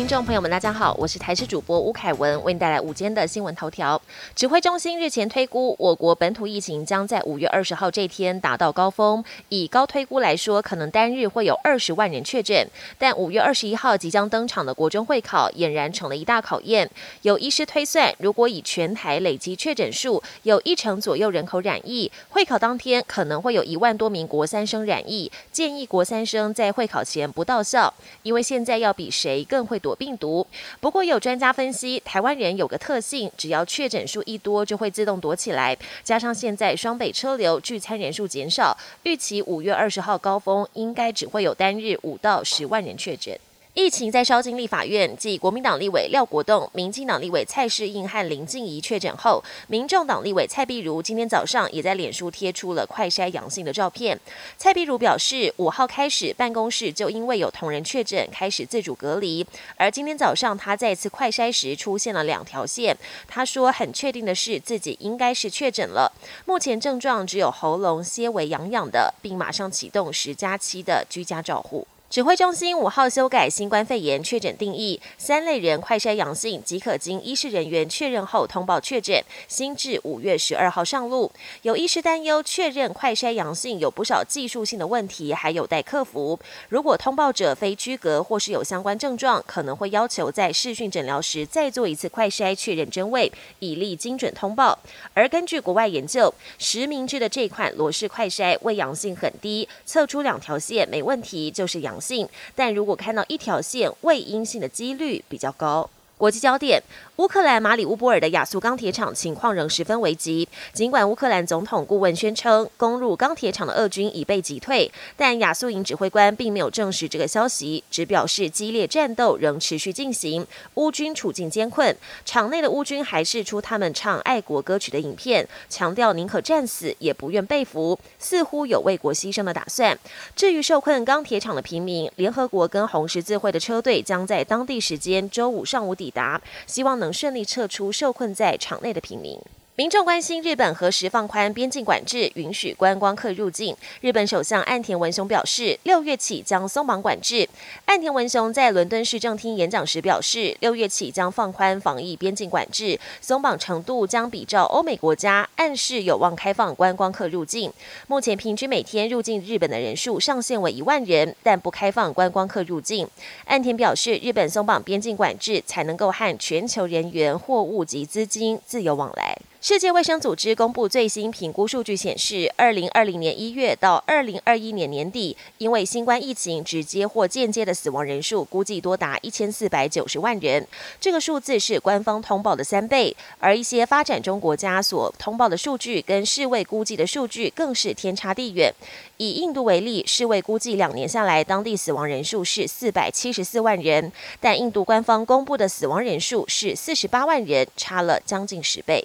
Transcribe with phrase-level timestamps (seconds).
[0.00, 4.00] 听众朋友们，大家好，我是台视主播吴凯文，为您带来午间的新闻头条。
[4.34, 9.22] 指挥中心日前推估，我国本土疫情将在五月二十号这天达到高峰。
[9.50, 12.66] 以高推估来说，可能单日会有二十万人确诊。
[12.98, 16.90] 但五月二十一号即将登场的国中会考，俨然成了一大考验。
[17.20, 25.30] 有医师推算，如果以全台累积确诊数有一成左右人口染疫，会考当天可能会有一万多名国三生染疫。
[25.52, 29.60] 建议国三生在会考前不到校，因为现在要比谁更。
[29.70, 30.46] 会躲病毒，
[30.80, 35.76] 不过有专家分析，台湾人有个特性，只要确诊数一多，就会自动躲起来。
[36.02, 43.38] 加上现在双北车流、聚餐人数减少，预期五月二十号高峰应该只会有单日五到十万人确诊。
[43.74, 54.18] 疫情在烧进立法院，继国民党立委廖国栋、民进党立委蔡世应和林静怡确诊后，民众党立委蔡碧如今天早上也在脸书贴出了快筛阳性的照片。
[54.58, 59.46] 蔡碧如表示，五号开始办公室就因为有同仁确诊，开始自主隔离。
[59.76, 62.96] 而今天早上他再次快筛时出现了两条线，
[63.28, 66.12] 他说很确定的是自己应该是确诊了。
[66.44, 71.86] 目前症状只有喉咙些微痒痒的，并马上启动十加七的居家照护。
[72.10, 81.30] 指挥中心五号修改新冠肺炎确诊定义，三类人快筛阳性即可经医师人员确认后通报确诊，新至五月十二号上路。
[81.62, 86.36] 有医师担忧确认快筛阳性有不少技术性的问题，还有待克服。
[86.68, 93.30] 如果通报者非居隔或是有相关症状，可能会要求在视讯诊疗时再做一次快筛确认真伪，
[93.60, 94.76] 以利精准通报。
[95.14, 101.99] 而根据国外研究，实名制的这款罗氏快筛为阳性很低，测出两条线没问题就是阳。
[102.00, 105.88] 性，但如果看到一条线未阴性的几率比较高。
[106.20, 106.82] 国际焦点。
[107.16, 110.46] 乌克兰马里乌波尔的亚速钢铁厂情况仍十分危急。
[110.74, 121.96] 尽管乌克兰总统顾问宣称攻入钢铁厂的俄军已被击退，但亚速营指挥官并没有证实这个消息，只表示激烈战斗仍持续进行，乌军处境艰困。
[122.26, 129.98] 场内的乌军还是出他们唱爱国歌曲的影片，强调宁可战死也不愿被俘，似乎有为国牺牲的打算。
[130.36, 137.10] 至于受困钢铁厂的平民，联合国跟红十字会的车队将在当地时间周五上午抵达，希望能。
[137.20, 139.38] 顺利撤出受困在场内的平民。
[139.76, 143.74] 民众关心日本何时放宽边境管制，允许观光客入境。
[144.02, 147.48] 日本首相岸田文雄表示，六月起将松绑管制。
[147.86, 157.72] 岸田文雄在伦敦市政厅演讲时表示，六月起将放宽防疫边境管制，松绑程度将比照欧美国家，暗示有望开放观光客入境。
[158.06, 163.08] 目前平均每天入境日本的人数上限为一万人，但不开放观光客入境。
[163.46, 169.38] 岸田表示，日本松绑边境管制，才能够和全球人员、货物及资金自由往来。
[169.62, 180.66] 世界卫生组织公布最新评估数据显示，二零二零年一月到二零二一年年底，因为新冠疫情直接或间接的死亡人数估计多达一千四百九十万人。
[180.98, 188.72] 这个数字是官方通报的三倍，而一些发展中国家所通报的数据跟世卫估计的数据更是天差地远。
[189.18, 194.10] 以印度为例，世卫估计两年下来当地死亡人数是四百七十四万人，
[194.40, 199.04] 但印度官方公布的死亡人数是四十八万人，差了将近十倍。